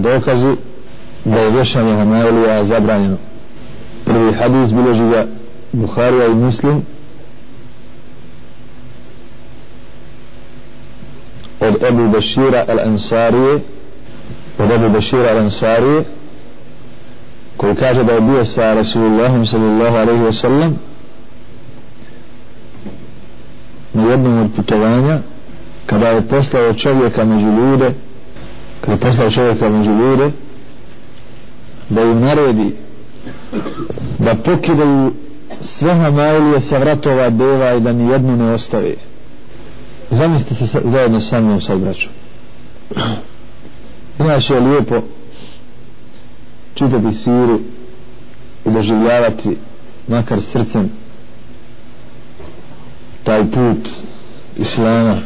[0.00, 0.56] dokazi
[1.24, 3.16] da je vješanje Homelija zabranjeno.
[4.04, 5.26] Prvi hadis biloži ga
[5.72, 6.82] Buharija i Muslim
[11.60, 13.58] od Ebu Bešira al-Ansarije
[14.58, 16.02] od Ebu Bešira al-Ansarije
[17.56, 20.78] koji kaže da je bio sa Rasulullahom sallallahu alaihi wa sallam
[23.92, 25.18] na jednom od putovanja
[25.86, 27.92] kada je poslao čovjeka među ljude
[28.80, 30.30] kada je poslao čovjeka među ljude
[31.88, 32.76] da im naredi
[34.18, 35.12] da pokidaju
[35.60, 38.94] sve hamailije sa vratova deva i da ni jednu ne ostave
[40.10, 42.10] zamislite se zajedno sa mnom sad braćom
[44.20, 45.02] inače je lijepo
[46.74, 47.60] čitati siru
[48.66, 49.56] i doživljavati
[50.08, 50.90] makar srcem
[53.24, 53.88] taj put
[54.56, 55.20] islama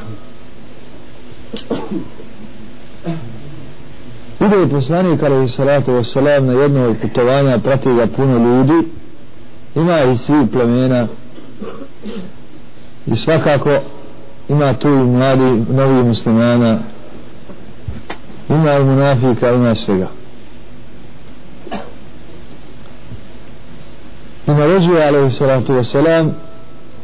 [4.46, 8.88] ide je poslanik alaihi salatu wasalam na jedno od putovanja prati ga puno ljudi.
[9.74, 11.06] Ima i svi plemena.
[13.06, 13.78] I svakako
[14.48, 16.78] ima tu i mladi novi muslimana.
[18.48, 20.08] Ima i munafika ima svega.
[24.46, 26.30] I naređuje alaihi salatu wasalam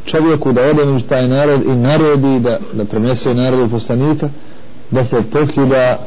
[0.05, 4.29] čovjeku da ode među taj narod i naredi da, da prenese narodu poslanika
[4.91, 5.97] da se pokida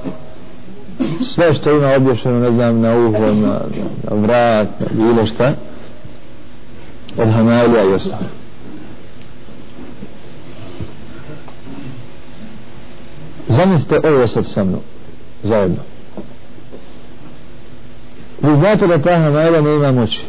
[1.21, 3.61] sve što ima obješeno ne znam na uho na,
[4.03, 5.53] na vrat na bilo šta
[7.17, 8.25] od Hamalija i ostalo
[13.49, 14.81] zamislite ovo sad sa mnom
[15.43, 15.83] zajedno.
[18.43, 20.21] Vi znate da ta Hamalija ne ima moći.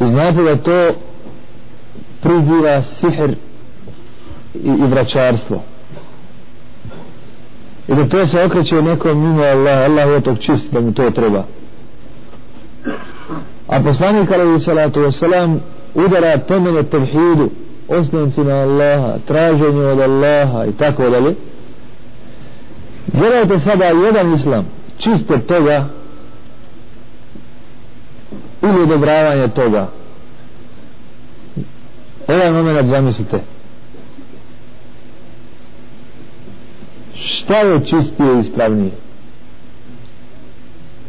[0.00, 0.90] I znate da to
[2.20, 3.30] priziva sihr
[4.54, 5.62] i, i vraćarstvo
[7.90, 11.10] i da to se okreće nekom mimo Allah Allah je tog čist da mu to
[11.10, 11.44] treba.
[13.68, 15.58] A poslanik alaihi salatu wasalam
[15.94, 17.50] udara pomene tevhidu
[17.88, 21.34] osnovci Allaha traženju od Allaha i tako dalje.
[23.06, 24.66] Gledajte sada jedan islam
[24.98, 25.84] čist od toga
[28.62, 29.88] ili odobravanje toga.
[32.28, 33.40] Ovaj moment zamislite.
[37.40, 38.90] Šta je čistije i ispravnije?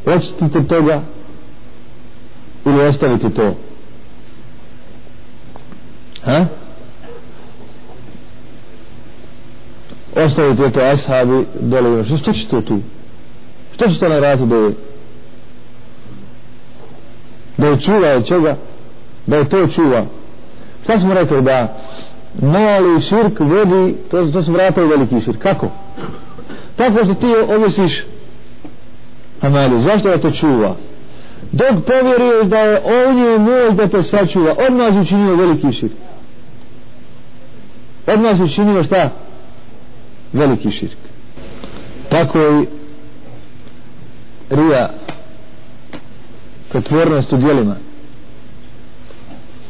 [0.05, 1.01] Očistite toga
[2.65, 3.55] ili ostavite to?
[6.23, 6.45] Ha?
[10.15, 12.03] ostavite to ashabi dole ono.
[12.03, 12.79] što, što ćete tu?
[13.73, 14.71] Što ćete na ratu dole?
[17.57, 18.55] Da je čuva od čega?
[19.27, 20.05] Da je to čuva?
[20.83, 21.77] Šta smo rekli da
[22.41, 25.41] mali širk vodi to, to su vrata u veliki širk.
[25.41, 25.67] Kako?
[26.81, 28.03] Tako što ti ovisiš
[29.41, 30.75] amali zašto da te čuva?
[31.51, 35.93] Dok povjeruješ da je on je moj da te sačuva odmah učinio veliki širk.
[38.07, 39.09] Odmah učinio šta?
[40.33, 40.97] Veliki širk.
[42.09, 42.65] Tako i
[44.49, 44.89] rija
[46.69, 47.75] pretvornost u dijelima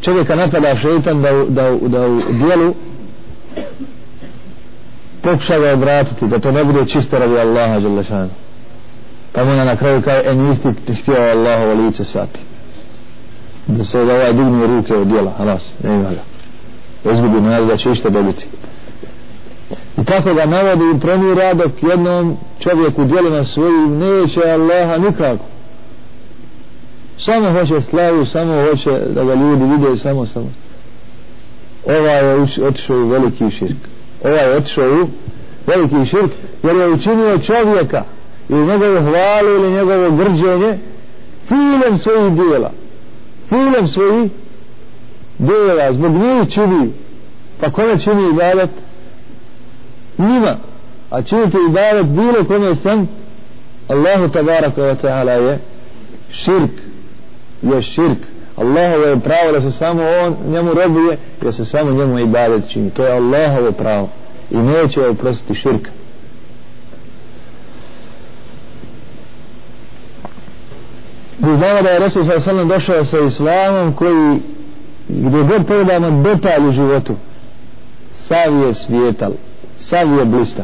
[0.02, 2.74] čovjeka napada šeitan da, da, da u dijelu
[5.22, 8.30] pokuša ga odvratiti da to ne bude čisto radi Allaha Đelešanu
[9.32, 12.40] pa mu na kraju kaže, e nisi ti htio Allahovo lice sati
[13.68, 16.24] da se da ovaj digne ruke od djela, halas, ne ima ga.
[17.04, 18.48] Da izgubi nadu da će išta dobiti.
[20.02, 25.46] I tako ga navodi i trenira dok jednom čovjeku djelima svojim neće Allaha nikako.
[27.18, 30.52] Samo hoće slavu, samo hoće da ga ljudi vide, samo, samo.
[31.86, 33.91] Ova je otišao u veliki širk
[34.24, 35.08] ovaj je otišao u
[35.68, 36.32] veliki širk,
[36.64, 38.04] jer je učinio čovjeka
[38.50, 40.78] i njegovu hvalu ili njegovo grđenje
[41.48, 42.72] ciljem svojih dijela.
[43.50, 44.32] Ciljem svojih
[45.38, 46.92] dijela, zbog njih čini.
[47.60, 48.70] Pa kome čini ibadet?
[50.18, 50.56] Njima.
[51.10, 53.08] A činite ibadet bilo kome sam
[53.88, 55.60] Allahu tabaraka wa ta'ala je
[56.32, 56.72] širk
[57.62, 58.18] je širk
[58.62, 62.70] Allahovo je pravo da se samo on njemu robuje i da se samo njemu ibadet
[62.70, 62.90] čini.
[62.90, 64.10] To je Allahovo pravo.
[64.52, 65.88] I neće oprostiti širk.
[71.40, 74.40] Mi znamo da je Resul sa sallam došao sa islamom koji
[75.08, 77.16] gdje god pogledamo detalj u životu.
[78.14, 79.32] Sav je svijetal
[79.82, 80.64] sav je blista.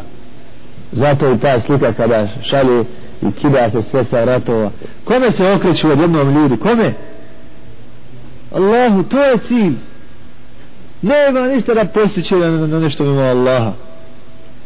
[0.92, 2.86] Zato i ta slika kada šalje
[3.22, 4.72] i kida se sve sa ratova.
[5.06, 6.58] Kome se okreću od jednom ljudi?
[6.58, 6.94] Kome?
[8.52, 9.74] Allahu to je cilj.
[11.02, 13.74] Nema ništa da posjeće na, na nešto mimo Allaha.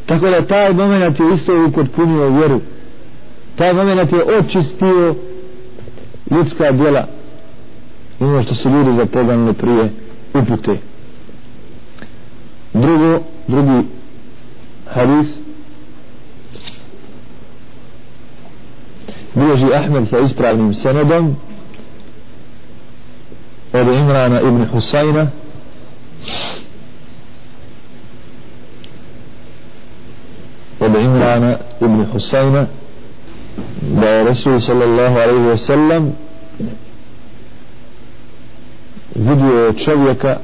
[0.05, 2.61] Tako da taj moment je isto upotpunio vjeru.
[3.55, 5.15] Taj moment je očistio
[6.31, 7.07] ljudska djela.
[8.19, 9.89] Ono što su ljudi zapoganili prije
[10.33, 10.77] upute.
[12.73, 13.87] Drugo drugi
[14.89, 15.27] hadis.
[19.35, 21.35] Bilježi Ahmed sa ispravnim senedom
[23.81, 25.27] od Imrana ibn Husayna.
[30.79, 32.65] Od Imrana ibn Husayna
[33.81, 36.13] da je Resul sallallahu alaihi wa sallam
[39.15, 40.37] vidio čovjeka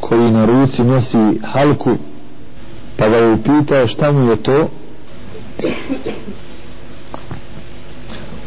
[0.00, 1.96] koji na ruci nosi halku
[2.96, 4.68] pa ga je upitao šta mu je to.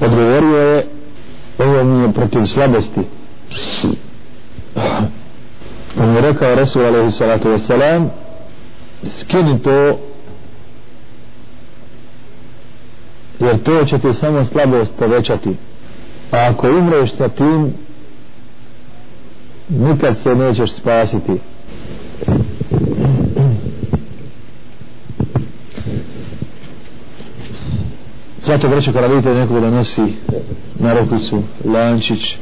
[0.01, 0.92] Odgovorio je
[2.13, 3.01] protiv slabosti.
[5.97, 8.07] On je rekao Rasul alaihi salatu wasalam
[9.03, 9.99] skini to
[13.39, 15.49] jer to će ti samo slabost povećati.
[16.31, 17.73] A ako umreš sa tim
[19.69, 21.39] nikad se nećeš spasiti.
[28.43, 30.01] Zato vreće kada vidite nekog da nosi
[30.79, 32.35] na rukicu lančić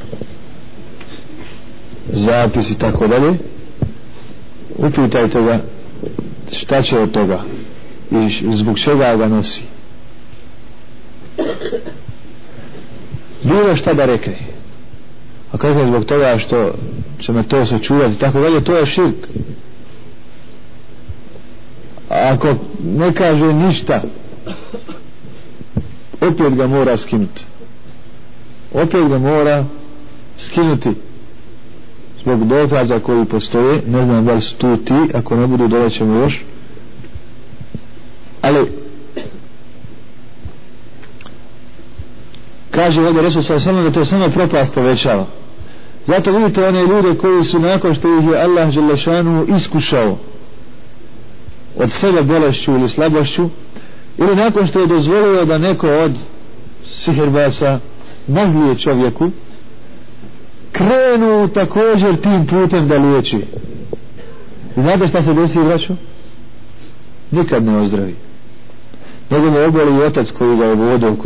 [2.12, 3.34] zapis i tako dalje
[4.76, 5.60] upitajte ga
[6.52, 7.42] šta će od toga
[8.10, 9.62] i zbog čega ga nosi.
[13.42, 14.36] Bilo šta da rekne.
[15.52, 16.74] A kako je zbog toga što
[17.20, 19.16] će me to sačuvati tako dalje to je širk.
[22.10, 24.02] A ako ne kaže ništa
[26.28, 27.44] opet ga mora skinuti.
[28.74, 29.64] Opet ga mora
[30.36, 30.90] skinuti.
[32.22, 36.14] Zbog dokaza koji postoje ne znam da li su tu ti ako ne budu dolećemo
[36.14, 36.44] još.
[38.40, 38.72] Ali
[42.70, 45.26] kaže ovdje Resul sa samo da to samo propast povećava.
[46.06, 50.18] Zato vidite one ljude koji su nakon što ih je Allah Đelešanu iskušao
[51.76, 53.48] od sebe bolešću ili slabošću
[54.18, 56.18] ili nakon što je dozvolio da neko od
[56.86, 57.78] sihirbasa
[58.26, 59.30] nahljuje čovjeku
[60.72, 63.36] krenu također tim putem da liječi.
[64.76, 65.94] I znate šta se desi vraću
[67.30, 68.14] nikad ne ozdravi.
[69.30, 71.16] Nego mu oboli otac koji ga je vodio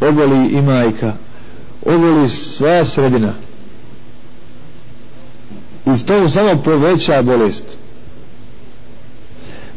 [0.00, 1.12] oboli i majka.
[1.86, 3.32] Oboli sva sredina.
[5.86, 7.64] I to samo poveća bolest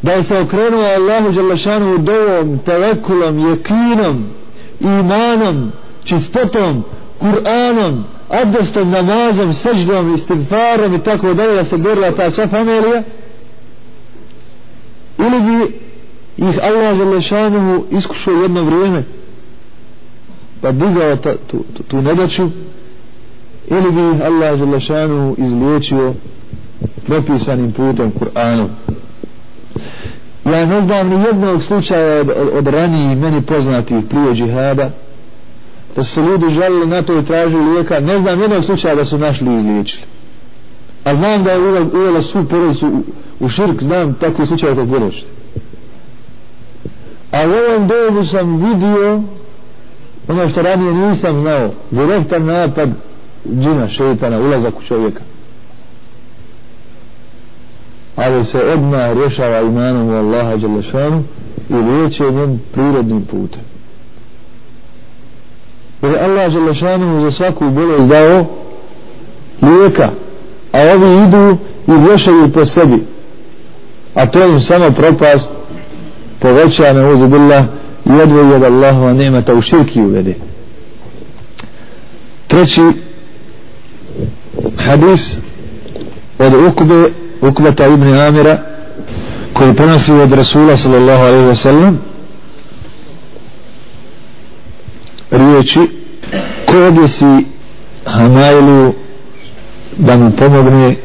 [0.04, 4.24] da je se okrenuo Allahu Đalašanu dovom, tevekulom, jekinom,
[4.80, 5.72] imanom,
[6.04, 6.84] čistotom,
[7.20, 13.04] Kur'anom, abdestom, namazom, seždom, istigfarom i tako dalje da se gorila ta sva familija?
[15.18, 15.74] Ili bi
[16.38, 19.04] ih Allah Želešanuhu iskušao jedno vrijeme
[20.62, 22.50] pa digao ta, tu, tu, tu nedaču
[23.68, 26.14] ili bi ih Allah Želešanuhu izliječio
[27.08, 28.68] propisanim putem Kur'anom?
[30.46, 34.90] Ja ne znam ni jednog slučaja od, od, od ranije meni poznatih prije džihada
[35.96, 38.00] da su ljudi žalili na to i tražili lijeka.
[38.00, 40.04] Ne znam jednog slučaja da su našli i izliječili.
[41.04, 43.04] A znam da je uvela, svu porodicu u,
[43.46, 45.28] u širk znam takve slučaje kako bodošte
[47.34, 49.22] a u ovom dobu sam vidio
[50.28, 51.70] ono što ranije nisam znao.
[51.92, 52.90] Direktan napad
[53.62, 55.22] džina, šeitana, ulazak u čovjeka
[58.16, 61.24] ali se odmah rješava imanom u Allaha Đelešanu
[61.70, 63.62] i liječenjem prirodnim putem.
[66.02, 68.46] Jer Allah Đalešanu za svaku bolest dao
[69.62, 70.10] lijeka
[70.74, 73.04] a ovi idu i rješaju po sebi.
[74.14, 75.50] A to im samo propast
[76.40, 77.66] poveća na uzu billah
[78.06, 80.36] i odvoji od Allahova nemata u širki uvede.
[82.48, 82.82] Treći
[84.78, 85.38] hadis
[86.40, 87.10] od Ukbe
[87.50, 88.58] Ukbeta ibn Amira
[89.54, 92.00] koji prenosi od Rasula sallallahu alaihi wa sallam
[95.32, 95.80] riječi
[96.66, 97.46] ko objesi
[98.06, 98.94] Hamailu
[99.98, 100.96] da mu pomogne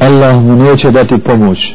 [0.00, 1.74] Allah mu neće dati pomoć.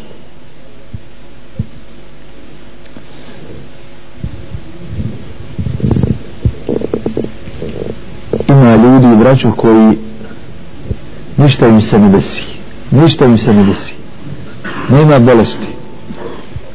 [8.50, 9.98] Ima ljudi i braću koji
[11.38, 12.53] ništa im se ne desi
[12.92, 13.94] ništa im se ne desi.
[14.90, 15.68] Nema bolesti.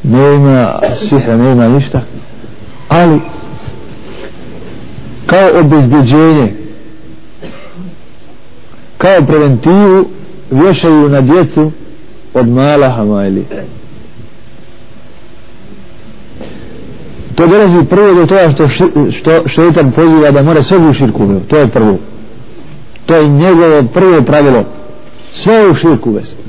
[0.03, 2.01] Nema sihra nema ništa.
[2.89, 3.19] Ali
[5.25, 6.53] kao obezbjeđenje
[8.97, 10.05] kao preventivu
[10.51, 11.71] vješaju na djecu
[12.33, 13.45] od mala hamajli
[17.39, 18.67] to dolazi prvo do toga što,
[19.11, 21.97] što šetan poziva da mora sve u širku to je prvo.
[23.05, 24.63] To je njegovo prvo pravilo
[25.31, 26.43] sve u širku uvesti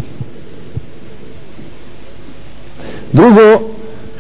[3.12, 3.60] drugo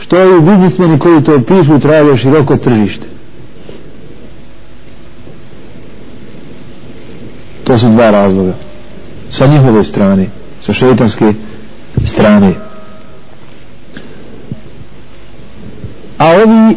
[0.00, 3.06] što je biznismeni koji to pišu traje široko tržište.
[7.64, 8.52] To su dva razloga.
[9.28, 10.26] Sa njihove strane
[10.60, 11.32] sa šeitanske
[12.04, 12.54] strane.
[16.18, 16.76] A ovi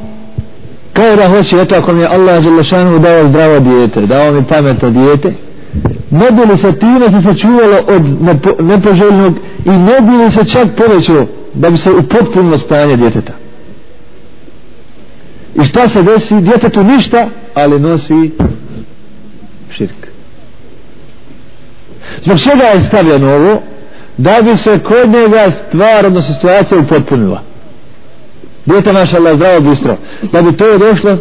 [0.93, 4.89] kao da hoće eto ako mi je Allah Đelešanu dao zdravo dijete dao mi pametno
[4.89, 5.33] dijete
[6.13, 8.01] ne bi li se time se sačuvalo od
[8.60, 9.34] nepoželjnog
[9.65, 13.34] i ne bi li se čak povećalo da bi se u potpuno stanje djeteta?
[15.55, 16.41] I šta se desi?
[16.41, 18.32] Djetetu ništa ali nosi
[19.72, 20.08] širk.
[22.22, 23.62] Zbog čega je stavljeno ovo?
[24.17, 27.41] Da bi se kod njega stvar odnosno situacija upotpunila.
[28.65, 29.98] Djete naša Allah zdravo bistro.
[30.32, 31.17] Da bi to došlo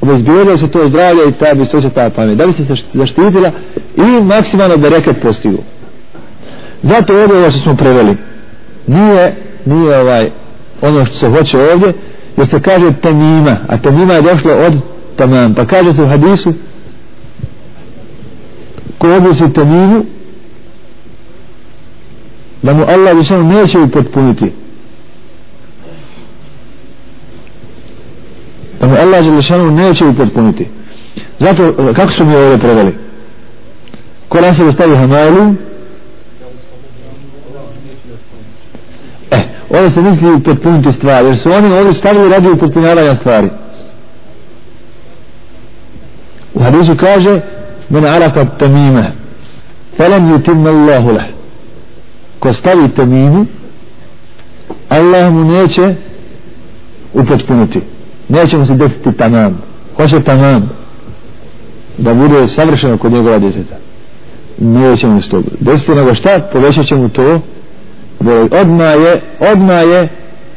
[0.00, 2.36] obezbijedilo se to zdravlje i ta bistoća, ta pamet.
[2.38, 2.64] Da bi se
[2.94, 3.50] zaštitila
[3.96, 5.62] i maksimalno da rekat postigu.
[6.82, 8.16] Zato ovdje ovo što smo preveli.
[8.86, 9.34] Nije
[9.68, 10.30] nije ovaj
[10.82, 11.92] ono što se hoće ovdje
[12.36, 14.72] jer se kaže temima a temima je došlo od
[15.16, 16.52] tamam pa kaže se u hadisu
[18.98, 20.04] ko objesi temimu
[22.62, 24.52] da mu Allah više neće upotpuniti
[28.80, 30.66] da mu Allah Đelešanu neće upotpuniti.
[31.38, 32.94] Zato e, kako su mi ovdje preveli
[34.28, 35.54] ko nas je stavi hamalu.
[39.30, 43.50] Eh ovdje se misli upotpuniti stvari jer su oni ovdje stavili radi upotpunjavanja stvari.
[46.54, 47.40] U hadisu kaže
[47.88, 49.12] men alaqa tamime
[49.96, 51.24] falan yutim Allahu leh
[52.38, 53.46] ko stavi tamimu
[54.88, 55.94] Allah mu neće
[57.14, 57.80] upotpuniti
[58.28, 59.58] neće mu se desiti tamam.
[59.96, 60.70] Hoće tamam.
[61.98, 63.76] Da bude savršeno kod njegova djeteta.
[64.58, 66.48] Neće mu se to desiti nego šta?
[66.52, 67.40] Povećat će mu to
[68.50, 69.20] odma je
[69.52, 70.08] odma je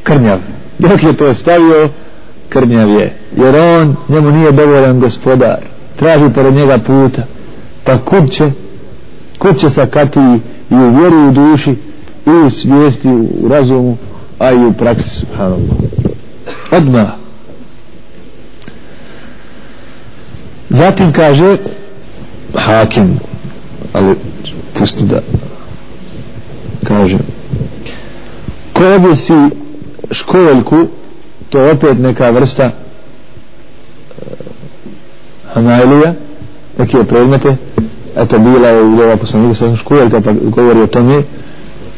[0.04, 0.40] krnjav.
[0.80, 1.90] Dok je to stavio
[2.50, 3.13] krnjav je.
[3.38, 5.58] Jer on njemu nije dovoljan gospodar.
[5.96, 7.22] Traži pored njega puta.
[7.84, 8.51] Pa kud će?
[9.40, 10.20] Kud će sakati
[10.70, 11.75] i u vjeru u duši
[12.25, 13.98] i u svijesti u razumu
[14.40, 15.78] a i u praksi subhanallah.
[16.72, 17.21] Odmah
[20.72, 21.58] zatim kaže
[22.56, 23.20] hakim
[23.94, 24.16] ali
[24.80, 25.22] pusti da
[26.88, 27.18] kaže
[28.74, 29.34] ko objesi
[30.12, 30.88] školjku
[31.50, 32.72] to je opet neka vrsta uh,
[35.54, 36.13] hanajlija
[36.78, 37.56] neke predmete.
[38.16, 41.24] Eto bila je u ova poslanika sa školjka pa govori o tome.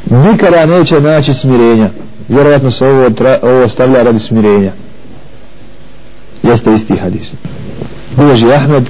[0.05, 1.89] Nikada neće naći smirenja.
[2.29, 4.71] Vjerovatno se ovo, tra, ovo stavlja radi smirenja.
[6.43, 7.31] Jeste isti hadis?
[8.17, 8.89] Bilježi Ahmed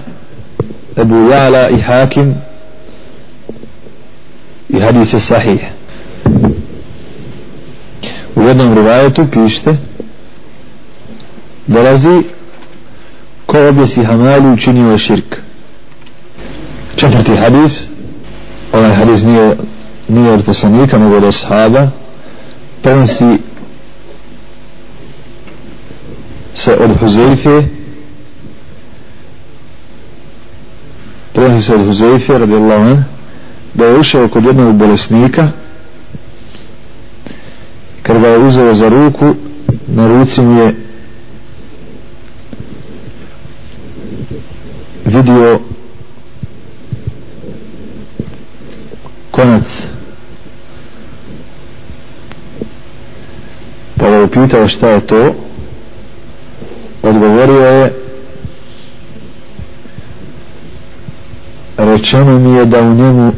[0.97, 2.35] Ebu Jala i Hakim
[4.69, 5.61] i hadis je sahih.
[8.35, 9.77] U jednom rivajetu pište
[11.67, 12.23] dolazi
[13.45, 15.35] ko objesi Hamali učinio je širk.
[16.95, 17.87] Četvrti hadis
[18.73, 19.57] ovaj hadis nije
[20.07, 21.87] nije od poslanika nego od ashaba
[22.81, 23.37] prenosi
[26.53, 27.63] se od Huzeyfe
[31.33, 33.03] prenosi se od Huzeyfe radijallahu an
[33.73, 35.47] da je ušao kod jednog bolesnika
[38.01, 39.35] kad ga je uzeo za ruku
[39.87, 40.75] na ruci mu je
[45.05, 45.59] vidio
[49.31, 49.87] konac.
[53.97, 55.35] Pa ga upitao šta je to
[57.03, 58.02] odgovorio je
[62.03, 63.31] rečeno mi je da u njemu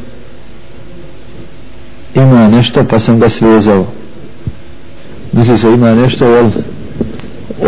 [2.15, 3.86] ima nešto pa sam ga svezao.
[5.31, 6.63] Misli se ima nešto od,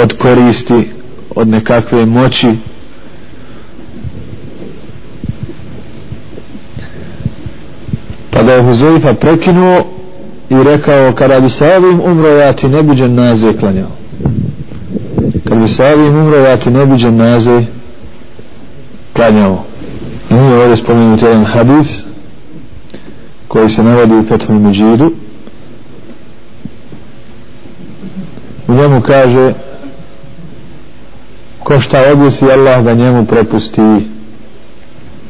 [0.01, 0.89] od koristi
[1.35, 2.47] od nekakve moći.
[8.31, 9.85] Pa da je Huzeifa prekinuo
[10.49, 13.91] i rekao kada bi sa ovim umro ja ti ne biđem naze klanjao.
[15.43, 17.65] Kada bi sa ovim umro ja ti ne biđem naze
[19.13, 19.63] klanjao
[20.77, 22.05] ovdje spomenut jedan hadis
[23.47, 25.11] koji se navodi u Fethom Međidu.
[28.67, 29.53] U njemu kaže
[31.63, 34.07] ko šta objesi Allah da njemu prepusti.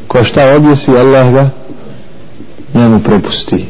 [0.07, 1.49] Ko šta objesi Allah ga
[2.73, 3.65] njemu prepusti.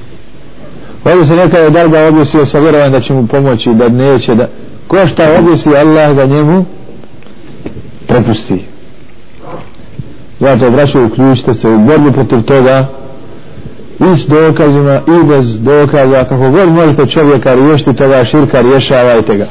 [1.06, 4.36] Ovdje se neka je da li ga sa vjerovanjem da će mu pomoći da neće
[4.36, 4.48] da
[4.88, 6.66] ko šta objesi Allah da njemu
[8.08, 8.77] prepusti
[10.39, 12.86] zato braćo uključite se u borbu protiv toga.
[14.00, 19.48] I s dokazima i bez dokaza kako god možete čovjeka riješiti toga širka rješavajte ga.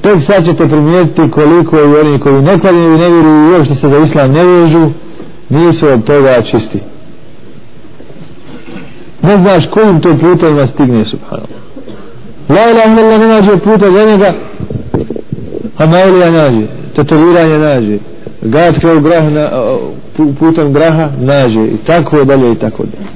[0.00, 3.74] Tek sad ćete primijetiti koliko i oni koji ne klanjaju i ne vjeruju i uopšte
[3.74, 4.90] se za islam ne vežu
[5.48, 6.80] nisu od toga čisti.
[9.22, 11.60] Ne znaš kojim to putovima stigne subhanallah.
[12.48, 14.32] La ilaha illallah ne nađe puta za njega
[15.78, 17.98] a maulija nađe tetoviranje nađe
[18.42, 19.50] gatke u grah na,
[20.38, 23.08] putem graha nađe i tako dalje i tako dalje.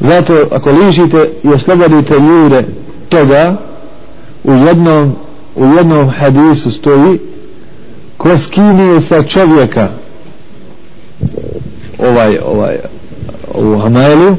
[0.00, 2.64] Zato ako lišite i oslobodite ljude
[3.08, 3.56] toga
[4.44, 5.14] u jednom
[5.56, 7.18] u jednom hadisu stoji
[8.16, 9.88] ko skinije sa čovjeka
[11.98, 12.76] ovaj ovaj
[13.54, 14.36] u Hamailu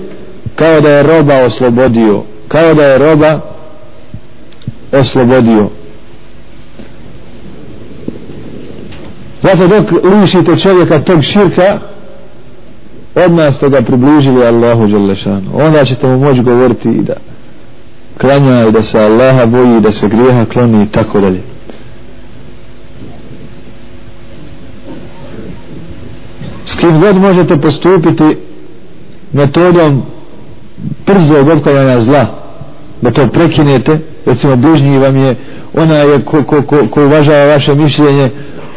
[0.56, 3.40] kao da je roba oslobodio kao da je roba
[4.92, 5.70] oslobodio.
[9.44, 11.80] Zato dok lišite čovjeka tog širka
[13.16, 15.50] odmah ste ga približili Allahu Đalešanu.
[15.54, 17.14] Onda ćete mu moći govoriti i da
[18.18, 21.42] klanja i da se Allaha boji i da se grijeha kloni i tako dalje.
[26.66, 28.24] S kim god možete postupiti
[29.34, 30.04] metodom
[31.08, 32.26] brzog otklanjanja zla
[33.02, 35.36] da to prekinete recimo bližnji vam je
[35.74, 38.30] ona je ko, ko, ko, ko uvažava vaše mišljenje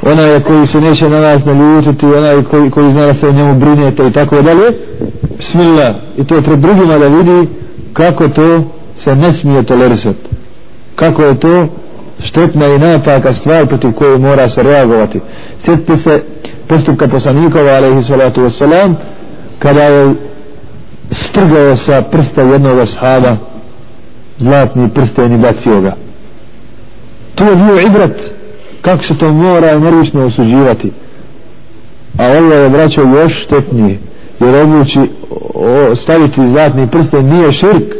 [0.02, 3.54] ona koji se neće na nas naljutiti ona koji, koji zna da se o njemu
[3.54, 4.72] brinete i tako dalje
[5.36, 5.94] bismillah.
[6.16, 7.48] I to pred drugima da vidi
[7.92, 8.62] kako to
[8.94, 10.28] se ne smije tolerisati
[10.96, 11.66] kako je to
[12.20, 15.20] štetna i napaka stvar protiv koje mora se reagovati.
[15.64, 16.22] Sjetite se
[16.66, 18.94] postupka poslanikova alaihi salatu wasalam
[19.58, 20.14] kada je
[21.10, 23.36] strgao sa prsta jednog ashaba
[24.38, 25.94] zlatni prsten i bacio ga.
[27.34, 28.35] To je bio ibrat
[28.86, 30.92] kako se to mora energično osuđivati?
[32.18, 33.98] A ovo je braćo još štetnije.
[34.40, 35.00] Jer odluči
[35.94, 37.94] staviti zlatni prsten nije širk.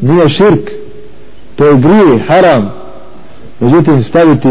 [0.00, 0.70] Nije širk.
[1.56, 2.70] To je grije, haram.
[3.60, 4.48] Međutim staviti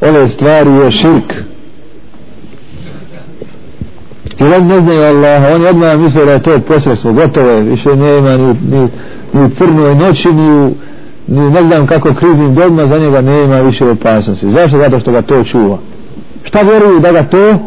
[0.00, 1.32] ove stvari je širk.
[4.38, 7.96] Jer on ne znaju Allaha on odmah misle da je to posredstvo gotovo je, više
[7.96, 8.88] nema ni, ni,
[9.32, 10.87] ni crnoj noći ni u ni
[11.28, 14.50] ne znam kako kriznim dobima za njega nema više opasnosti.
[14.50, 14.78] Zašto?
[14.78, 15.78] zato što ga to čuva.
[16.44, 17.58] Šta vjeruju da ga to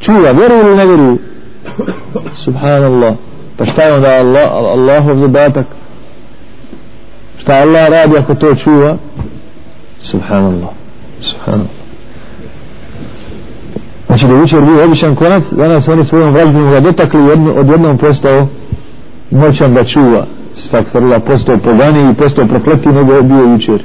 [0.00, 1.18] čuva, vjeruju ili ne vjeruju?
[2.34, 3.14] Subhanallah.
[3.56, 5.66] Pa šta je onda Allah, Allahov zadatak?
[7.38, 8.96] Šta Allah radi ako to čuva?
[9.98, 10.70] Subhanallah.
[11.20, 11.70] Subhanallah.
[14.06, 17.98] Znači da učer bio običan konac danas oni svojom vražbom ga dotakli jedno, od jednom
[17.98, 18.46] postao
[19.30, 23.84] moćan da čuva stakfarila postao pogani i postao prokleti nego je bio jučer.